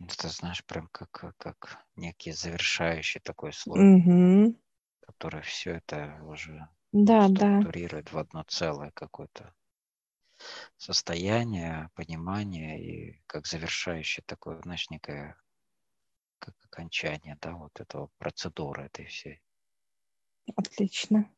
Это, 0.00 0.28
знаешь, 0.28 0.64
прям 0.64 0.86
как, 0.92 1.10
как- 1.36 1.84
некий 1.96 2.30
завершающий 2.30 3.20
такой 3.20 3.52
слой, 3.52 3.88
Мгм. 3.88 4.54
который 5.02 5.42
все 5.42 5.76
это 5.76 6.18
уже 6.24 6.68
ну, 7.04 7.10
Да, 7.10 7.28
да. 7.28 7.52
структурирует 7.58 8.10
в 8.10 8.18
одно 8.18 8.42
целое 8.42 8.90
какое-то 8.90 9.54
состояние, 10.76 11.90
понимание 11.94 12.80
и 12.80 13.22
как 13.26 13.46
завершающее 13.46 14.22
такое, 14.26 14.60
знаешь, 14.62 14.88
некое 14.90 15.36
как 16.38 16.54
окончание, 16.66 17.36
да, 17.40 17.54
вот 17.56 17.80
этого 17.80 18.08
процедуры 18.18 18.84
этой 18.84 19.06
всей. 19.06 19.42
Отлично. 20.56 21.30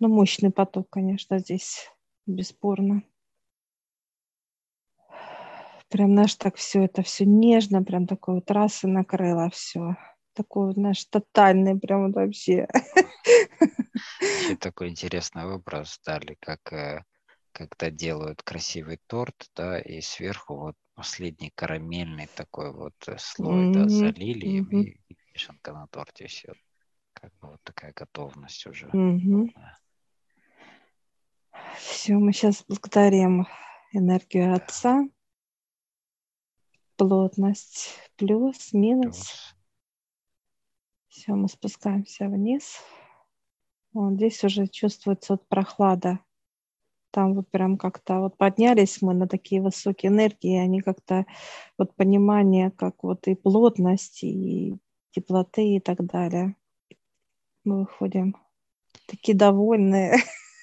Ну, 0.00 0.08
мощный 0.08 0.50
поток, 0.52 0.90
конечно, 0.90 1.38
здесь, 1.38 1.90
бесспорно. 2.26 3.04
Прям, 5.94 6.12
наш 6.12 6.34
так 6.34 6.56
все 6.56 6.86
это 6.86 7.04
все 7.04 7.24
нежно, 7.24 7.80
прям 7.84 8.08
такой 8.08 8.34
вот 8.34 8.50
раз 8.50 8.82
и 8.82 8.88
накрыло 8.88 9.48
все. 9.50 9.96
Такой, 10.32 10.72
знаешь, 10.72 11.04
тотальный 11.04 11.78
прям 11.78 12.06
вот 12.06 12.16
вообще. 12.16 12.66
Такой 14.60 14.88
интересный 14.88 15.44
образ 15.44 16.00
дали, 16.04 16.36
как 16.40 16.72
э, 16.72 17.04
когда 17.52 17.90
делают 17.92 18.42
красивый 18.42 18.98
торт, 19.06 19.36
да, 19.54 19.78
и 19.78 20.00
сверху 20.00 20.56
вот 20.56 20.74
последний 20.96 21.52
карамельный 21.54 22.26
такой 22.34 22.72
вот 22.72 22.94
э, 23.06 23.14
слой, 23.16 23.72
да, 23.72 23.82
Мгм, 23.82 23.88
залили 23.88 24.46
мгм. 24.46 24.80
и, 24.82 24.98
и 25.10 25.16
вишенка 25.32 25.72
на 25.72 25.86
торте 25.86 26.26
все. 26.26 26.54
Как 27.12 27.30
бы 27.34 27.50
вот 27.50 27.60
такая 27.62 27.92
готовность 27.92 28.66
уже. 28.66 28.88
Мгм. 28.88 29.52
полная. 29.52 29.78
Все, 31.78 32.14
мы 32.14 32.32
сейчас 32.32 32.64
благодарим 32.66 33.46
энергию 33.92 34.56
Отца. 34.56 35.04
Плотность 36.96 37.98
плюс, 38.16 38.72
минус. 38.72 39.16
Плюс. 39.16 39.54
Все, 41.08 41.32
мы 41.34 41.48
спускаемся 41.48 42.28
вниз. 42.28 42.80
Вот 43.92 44.14
здесь 44.14 44.42
уже 44.42 44.66
чувствуется 44.66 45.34
вот 45.34 45.46
прохлада. 45.48 46.18
Там 47.10 47.34
вот 47.34 47.48
прям 47.48 47.78
как-то 47.78 48.18
вот 48.20 48.36
поднялись 48.36 49.00
мы 49.00 49.14
на 49.14 49.28
такие 49.28 49.62
высокие 49.62 50.10
энергии, 50.10 50.58
они 50.58 50.80
как-то 50.80 51.26
вот 51.78 51.94
понимание, 51.94 52.72
как 52.72 53.04
вот 53.04 53.28
и 53.28 53.36
плотность, 53.36 54.24
и 54.24 54.76
теплоты 55.12 55.76
и 55.76 55.80
так 55.80 56.04
далее. 56.04 56.56
Мы 57.62 57.80
выходим 57.80 58.36
такие 59.06 59.36
довольные. 59.36 60.16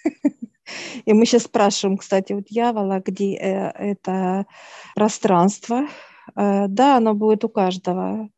И 1.06 1.14
мы 1.14 1.26
сейчас 1.26 1.44
спрашиваем, 1.44 1.98
кстати, 1.98 2.34
вот 2.34 2.46
дьявола, 2.46 3.02
где 3.04 3.36
э, 3.36 3.70
это 3.72 4.46
пространство. 4.96 5.88
Э, 6.36 6.68
да, 6.68 6.98
оно 6.98 7.14
будет 7.14 7.44
у 7.44 7.50
каждого. 7.50 8.30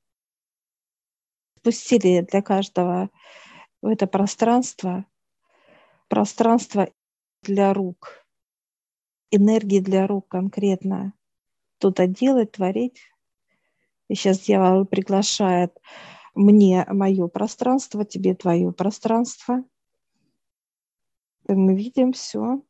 Спустили 1.60 2.22
для 2.22 2.42
каждого 2.42 3.10
это 3.82 4.08
пространство, 4.08 5.06
пространство 6.08 6.90
для 7.42 7.74
рук, 7.74 8.26
энергии 9.32 9.80
для 9.80 10.08
рук 10.08 10.28
конкретно. 10.30 11.14
Что-то 11.80 12.08
делать, 12.08 12.54
творить. 12.54 13.02
И 14.08 14.16
сейчас 14.16 14.40
дьявол 14.40 14.86
приглашает 14.86 15.78
мне 16.34 16.86
мое 16.88 17.28
пространство, 17.28 18.06
тебе 18.06 18.36
твое 18.36 18.72
пространство. 18.72 19.64
И 21.48 21.54
мы 21.54 21.76
видим 21.76 22.14
все, 22.14 22.62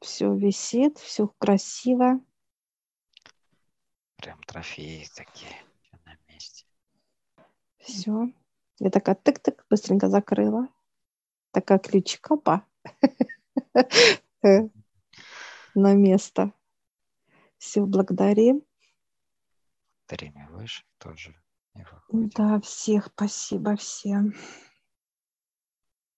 все 0.00 0.34
висит, 0.34 0.98
все 0.98 1.28
красиво. 1.38 2.20
Прям 4.24 4.42
трофеи 4.44 5.06
такие 5.14 5.52
на 6.06 6.16
месте. 6.28 6.64
Все. 7.76 8.32
Я 8.78 8.88
такая 8.88 9.16
тык-тык, 9.16 9.66
быстренько 9.68 10.08
закрыла. 10.08 10.68
Такая 11.50 11.78
ключик, 11.78 12.30
опа. 12.30 12.66
На 15.74 15.92
место. 15.92 16.54
Все, 17.58 17.84
благодарим. 17.84 18.62
Время 20.08 20.48
выше 20.52 20.84
тоже. 20.96 21.38
Да, 22.08 22.62
всех 22.62 23.08
спасибо 23.08 23.76
всем. 23.76 24.32